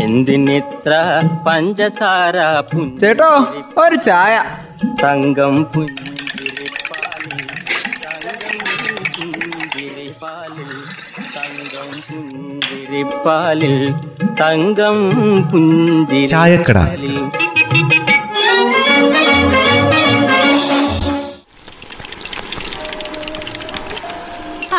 എന്തിനിത്ര 0.00 0.92
പഞ്ചസാര 1.46 2.36
ചേട്ടോ 3.00 3.30
ഒരു 3.78 3.96
ചായ 4.06 4.34
തങ്കം 5.02 5.56
പുഞ്ചിരിപ്പാലിൽ 9.62 10.70
തങ്കം 11.34 11.90
പുഞ്ചിരിപ്പാലിൽ 12.08 13.76
തങ്കം. 14.40 14.96
പുഞ്ചിരിപ്പാലിൽ 15.50 17.16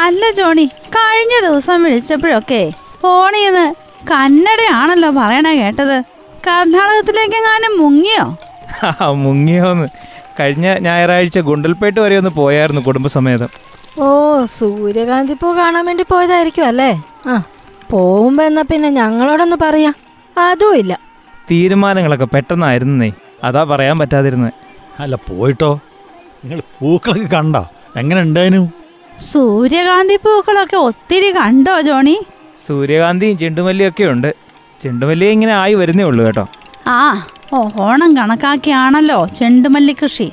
അല്ല 0.02 0.24
ജോണി 0.32 0.66
കഴിഞ്ഞ 0.96 1.34
ദിവസം 1.46 1.84
വിളിച്ചപ്പോഴൊക്കെ 1.84 2.62
ഫോണിന്ന് 3.02 3.66
കന്നഡയാണല്ലോ 4.10 5.10
പറയണേ 5.10 5.56
കേട്ടത്. 5.56 5.98
കർണാടകത്തിലേക്കെങ്ങാനും 6.48 7.74
മുങ്ങിയോ? 7.82 8.38
ആ, 8.84 9.12
മുങ്ങിയോന്ന്. 9.12 9.88
കഴിഞ്ഞ 10.40 10.78
ഞായറാഴ്ച 10.80 11.40
ഗുണ്ടൽപേട്ട് 11.40 12.00
വരെ 12.00 12.18
ഒന്ന് 12.18 12.30
പോയായിരുന്നു 12.30 12.82
കുടുംബസമേതം. 12.82 13.50
ഓ 14.00 14.46
സൂര്യകാന്തി 14.46 15.34
പൂ 15.34 15.54
കാണാൻ 15.54 15.86
വേണ്ടി 15.86 16.04
പോയതായിരിക്കും 16.10 16.68
അല്ലേ? 16.68 16.92
ആ 17.26 17.44
പോകുമ്പോ 17.92 18.44
എന്നാ 18.44 18.62
പിന്നെ 18.62 18.90
ഞങ്ങളോടൊന്ന് 18.90 19.56
പറയാ. 19.62 19.94
അതും 20.38 20.76
ഇല്ല. 20.76 21.00
തീരുമാനങ്ങളൊക്കെ 21.52 22.26
പെട്ടെന്നായിരുന്നേ 22.26 23.12
അതാ 23.44 23.64
പറയാൻ 23.64 24.00
പറ്റാതിരുന്നത് 24.00 24.54
അല്ല 25.00 25.16
പോയിട്ടോ? 25.16 25.80
നിങ്ങൾ 26.44 26.60
പൂക്കളൊക്കെ 26.80 27.38
കണ്ട? 27.38 27.56
എങ്ങനെ 27.96 28.22
ഉണ്ടായിരുന്നു 28.22 28.70
സൂര്യകാന്തി 29.20 30.16
പൂക്കളൊക്കെ 30.16 30.78
ഒത്തിരി 30.78 31.32
കണ്ടോ 31.32 31.82
ജോണി? 31.82 32.18
സൂര്യകാന്തിയും 32.66 33.38
ചെണ്ടുമല്ലിയും 33.38 33.90
ഒക്കെ 33.90 34.04
ഉണ്ട്. 34.04 34.30
ചെണ്ടുമല്ലി 34.84 35.28
ഇങ്ങനെ 35.36 35.54
ആയി 35.54 35.74
വരുന്നേ 35.74 36.04
ഉള്ളൂ 36.04 36.22
കേട്ടോ. 36.26 36.46
ആ 36.88 37.00
ഓ 37.54 37.58
ഓണം 37.86 38.12
കണക്കാക്കിയാണല്ലോ 38.18 39.20
ചെണ്ടുമല്ലി 39.40 39.94
കൃഷി. 40.04 40.28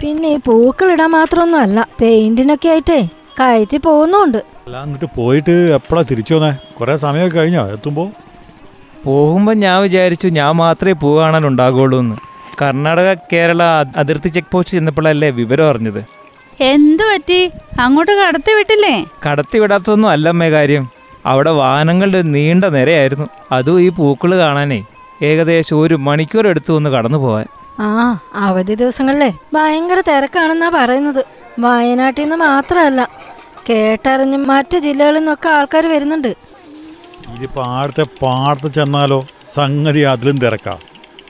പിന്നെ 0.00 0.30
പൂക്കൾ 0.36 0.60
പൂക്കളിടാൻ 0.66 1.10
മാത്രമൊന്നും 1.10 1.58
അല്ല 1.58 1.88
പെയിന്റിനൊക്കെ 2.00 2.68
ആയിട്ടേ 2.68 2.98
കയറ്റി 3.40 3.76
പോകുന്നുണ്ട്. 3.76 4.38
അല്ല 4.64 4.76
എന്നിട്ട് 4.82 5.08
പോയിട്ട് 5.16 5.54
എപ്പോഴാ 5.78 6.02
തിരിച്ചു 6.10 6.32
വന്നേ? 6.34 6.50
കുറേ 6.78 6.94
സമയമൊക്കെ 6.96 7.36
കഴിഞ്ഞോ 7.38 7.62
എത്തുമ്പോ? 7.74 8.04
പോകുമ്പോൾ 9.04 9.56
ഞാൻ 9.64 9.76
വിചാരിച്ചു 9.82 10.28
ഞാൻ 10.38 10.52
മാത്രമേ 10.62 10.94
പൂ 11.02 11.08
കാണാൻ 11.18 11.46
ഉണ്ടാകുള്ളൂ 11.46 11.98
എന്ന്. 11.98 12.16
കർണാടക 12.62 13.12
കേരള 13.32 13.62
അതിർത്തി 13.96 14.28
ചെക്ക് 14.28 14.52
പോസ്റ്റ് 14.52 14.74
ചെന്നപ്പോഴല്ലേ 14.76 15.30
വിവരം 15.40 15.68
അറിഞ്ഞത്. 15.68 16.02
എന്തു 16.60 17.04
പറ്റി? 17.10 17.40
അങ്ങോട്ട് 17.80 18.12
കടത്തി 18.20 18.52
വിട്ടില്ലേ? 18.58 18.94
കടത്തി 19.26 19.58
വിടാത്തൊന്നും 19.58 20.10
അല്ലമ്മേ 20.10 20.50
കാര്യം. 20.50 20.84
അവിടെ 21.26 21.50
വാഹനങ്ങളുടെ 21.50 22.22
നീണ്ട 22.22 22.64
നിരയായിരുന്നു. 22.64 23.26
അതും 23.52 23.80
ഈ 23.80 23.88
പൂക്കൾ 23.88 24.38
കാണാനേ. 24.38 24.84
ഏകദേശം 25.22 25.80
ഒരു 25.80 25.94
മണിക്കൂർ 25.94 26.48
എടുത്തു 26.48 26.72
ഒന്ന് 26.72 26.90
കടന്നു 26.90 27.18
പോവാൻ. 27.18 27.46
ആ 27.80 28.18
അവധി 28.34 28.74
ദിവസങ്ങളിലെ 28.74 29.32
ഭയങ്കര 29.52 30.00
തിരക്കാണെന്നാ 30.00 30.68
പറയുന്നത്. 30.74 31.24
വയനാട്ടിൽ 31.58 32.22
നിന്ന് 32.22 32.36
മാത്രമല്ല 32.36 33.08
കേട്ടറിഞ്ഞ് 33.70 34.36
മറ്റു 34.36 34.78
ജില്ലകളിൽ 34.78 35.18
നിന്നൊക്കെ 35.18 35.48
ആൾക്കാർ 35.48 35.86
വരുന്നുണ്ട്. 35.86 36.28
ഇതിപ്പോ 37.34 37.62
ആടത്തെ 37.64 38.02
പാടത്ത് 38.02 38.74
ചെന്നാലോ? 38.74 39.26
സംഗതി 39.54 40.00
അതിലും 40.00 40.38
തിരക്കാം. 40.38 40.78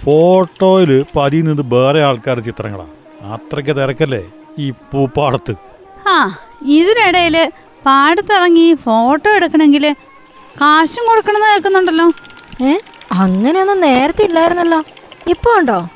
ഫോട്ടോയിൽ 0.05 1.05
പതി 1.17 1.37
നിന്ന് 1.37 1.63
വേറെ 1.67 2.03
ആൾക്കാർ 2.03 2.41
ചിത്രങ്ങളാ. 2.41 2.87
അത്രയ്ക്ക് 3.35 3.77
തിരക്കല്ലേ 3.77 4.25
ഈ 4.59 4.71
പൂപ്പാടത്ത്. 4.71 5.55
ആ 6.09 6.39
ഇതിനിടയിൽ 6.63 7.53
പാടത്തിറങ്ങി 7.87 8.75
ഫോട്ടോ 8.75 9.31
എടുക്കണമെങ്കിൽ 9.31 9.95
കാശും 10.61 11.07
കൊടുക്കണമെന്ന് 11.07 11.47
കേൾക്കുന്നുണ്ടല്ലോ. 11.47 12.13
ഏ? 12.63 12.79
അങ്ങനെയൊന്നും 13.13 13.81
നേരത്തെ 13.81 14.25
ഇല്ലായിരുന്നല്ലോ. 14.25 14.83
ഇപ്പൊ 15.27 15.59
ഉണ്ടോ? 15.59 15.89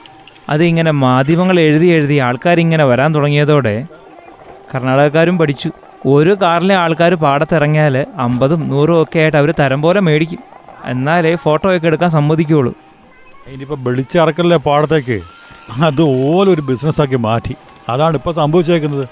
അതിങ്ങനെ 0.48 0.90
മാധ്യമങ്ങൾ 0.90 1.60
എഴുതി 1.60 1.86
എഴുതി 1.86 2.14
ആൾക്കാർ 2.14 2.60
ഇങ്ങനെ 2.60 2.84
വരാൻ 2.84 3.14
തുടങ്ങിയതോടെ 3.14 3.86
കർണാടകക്കാരും 4.74 5.38
പഠിച്ചു. 5.38 5.70
ഒരു 6.06 6.36
കാറിലെ 6.42 6.74
ആൾക്കാർ 6.74 7.14
പാടത്തിറങ്ങിയാൽ 7.14 8.06
അമ്പതും 8.16 8.68
നൂറും 8.68 9.02
ഒക്കെ 9.02 9.18
ആയിട്ട് 9.18 9.36
അവർ 9.36 9.54
തരം 9.58 9.82
പോലെ 9.82 10.00
മേടിക്കും. 10.00 10.38
എന്നാലേ 10.84 11.34
ഫോട്ടോ 11.34 11.76
ഒക്കെ 11.76 11.86
എടുക്കാൻ 11.86 12.10
സമ്മതിക്കുകയുള്ളൂ 12.10 12.74
ഇനിയിപ്പോൾ 13.48 13.78
വിളിച്ചിറക്കല്ലേ 13.78 14.56
പാടത്തേക്ക്? 14.56 15.20
അത് 15.82 16.02
ഓലൊരു 16.02 16.60
ബിസിനസ്സാക്കി 16.60 17.16
മാറ്റി. 17.16 17.56
അതാണ് 17.88 18.14
ഇപ്പോൾ 18.14 18.34
സംഭവിച്ചേക്കുന്നത്. 18.34 19.08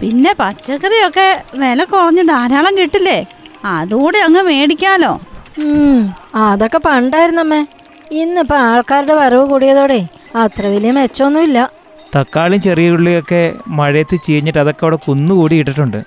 പിന്നെ 0.00 0.32
പച്ചക്കറിയൊക്കെ 0.40 1.28
വില 1.54 1.84
കുറഞ്ഞ് 1.84 2.28
ധാരാളം 2.28 2.78
കിട്ടില്ലേ? 2.78 3.18
അതുകൂടെ 3.64 4.18
അങ്ങ് 4.18 4.42
മേടിക്കാലോ. 4.42 5.12
ഉം, 5.58 6.00
അതൊക്കെ 6.34 6.78
പണ്ടായിരുന്നമ്മേ. 6.78 7.66
ഇന്നിപ്പോ 8.12 8.56
ആൾക്കാരുടെ 8.56 9.14
വരവ് 9.14 9.46
കൂടിയതോടെ 9.46 10.00
അത്ര 10.34 10.66
വലിയ 10.66 10.90
മെച്ചമൊന്നുമില്ല. 10.90 11.58
തക്കാളിയും 12.16 12.62
ചെറിയ 12.62 12.90
ഉള്ളിയൊക്കെ 12.90 13.54
മഴയത്ത് 13.68 14.16
ചീഞ്ഞിട്ട് 14.26 14.58
അതൊക്കെ 14.58 14.84
അവിടെ 14.86 14.96
കുന്നുകൂടി 15.06 15.56
ഇട്ടിട്ടുണ്ട് 15.56 16.00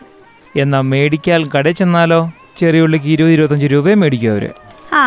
എന്നാൽ 0.55 0.81
മേടിക്കാൻ 0.81 1.49
കടയിൽ 1.55 1.75
ചെന്നാലോ? 1.75 2.29
ചെറിയ 2.57 2.81
ഉള്ളിക്ക് 2.81 3.05
ഇരുപത് 3.05 3.33
ഇരുപത്തഞ്ച് 3.33 3.65
രൂപയെ 3.65 3.95
മേടിക്കും 3.95 4.31
അവർ. 4.31 4.45
ആ 4.93 5.03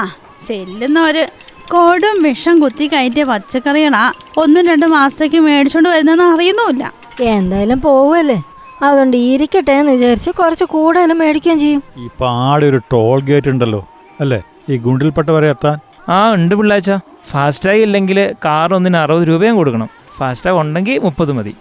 ചെല്ലുന്നവര് 0.46 1.24
കൊടും 1.68 2.22
വിഷം 2.22 2.60
കുത്തി 2.60 2.86
കയറ്റിയ 2.86 3.24
പച്ചക്കറികളാ 3.24 4.12
ഒന്നും 4.36 4.66
രണ്ടും 4.66 4.90
മാസത്തേക്ക് 4.90 5.36
മേടിച്ചോണ്ട് 5.36 5.88
വരുന്നെന്ന് 5.88 6.24
അറിയുന്നുമില്ല. 6.24 6.92
എന്തായാലും 7.20 7.80
പോവല്ലേ? 7.80 8.38
അതുകൊണ്ട് 8.82 9.16
ഇരിക്കട്ടെ 9.16 9.72
എന്ന് 9.72 9.92
വിചാരിച്ച് 9.92 10.30
കുറച്ച് 10.30 10.64
കൂടുതലും 10.64 11.18
മേടിക്കുകയും 11.18 11.58
ചെയ്യും. 11.58 11.82
ഈ 11.98 12.08
ആടെ 12.24 12.66
ഒരു 12.66 12.76
ടോൾ 12.92 13.20
ഗേറ്റ് 13.20 13.48
ഉണ്ടല്ലോ 13.48 13.88
അല്ലേ? 14.20 14.42
ഈ 14.68 14.76
ഗുണ്ടിൽപ്പെട്ട 14.76 15.30
വരെ 15.30 15.50
എത്താൻ. 15.50 15.78
ആ 16.08 16.32
ഉണ്ട് 16.32 16.54
പിള്ളാച്ച. 16.54 16.90
ഫാസ്റ്റാഗ് 17.30 17.82
ഇല്ലെങ്കിൽ 17.82 18.34
കാർ 18.44 18.74
ഒന്നിന് 18.74 18.96
അറുപത് 18.96 19.28
രൂപയും 19.28 19.56
കൊടുക്കണം. 19.56 19.88
ഫാസ്റ്റാഗ് 20.18 20.56
ഉണ്ടെങ്കിൽ 20.56 20.98
മുപ്പത് 20.98 21.32
മതി. 21.32 21.54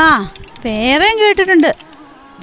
ആ 0.00 0.32
വേറെയും 0.66 1.18
കേട്ടിട്ടുണ്ട്. 1.18 1.74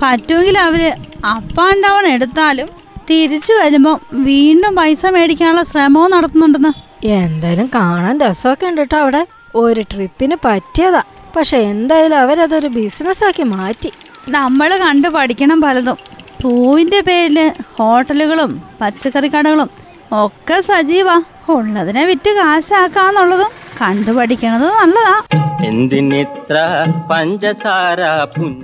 പറ്റുമെങ്കിൽ 0.04 0.58
അവർ 0.58 0.96
അപ്പ് 1.26 1.62
ആൻഡ് 1.62 1.84
ഡൗൺ 1.84 2.08
എടുത്താലും 2.08 2.70
തിരിച്ചു 3.10 3.54
വരുമ്പോൾ 3.54 4.00
വീണ്ടും 4.14 4.76
പൈസ 4.76 5.06
മേടിക്കാനുള്ള 5.06 5.64
ശ്രമവും 5.64 6.12
നടത്തുന്നുണ്ടെന്ന്. 6.12 7.06
എന്തായാലും 7.06 7.70
കാണാൻ 7.76 8.20
രസമൊക്കെ 8.20 8.66
ഉണ്ട് 8.66 8.82
കേട്ടോ 8.82 8.98
അവിടെ. 8.98 9.28
ഒരു 9.56 9.82
ട്രിപ്പിന് 9.82 10.36
പറ്റിയതാ. 10.46 11.04
പക്ഷെ 11.36 11.58
എന്തായാലും 11.58 12.18
അവരതൊരു 12.18 12.68
ബിസിനസ്സാക്കി 12.68 13.44
മാറ്റി. 13.44 13.92
നമ്മൾ 14.30 14.78
കണ്ടു 14.78 15.08
പഠിക്കണം 15.08 15.62
പലതും. 15.62 15.98
പൂവിന്റെ 16.42 17.02
പേരിൽ 17.02 17.52
ഹോട്ടലുകളും 17.78 18.62
പച്ചക്കറി 18.82 19.28
കടകളും 19.28 19.70
ഒക്കെ 20.12 20.62
സജീവാ. 20.62 21.24
ഉള്ളതിനെ 21.50 22.06
വിറ്റ് 22.06 22.30
കാശാക്കാന്നുള്ളതും 22.36 23.52
കണ്ടു 23.82 24.12
പഠിക്കണത് 24.12 24.64
നല്ലതാ. 24.64 25.24
എന്തിനിത്ര 25.66 26.84
പഞ്ചസാര 27.12 28.00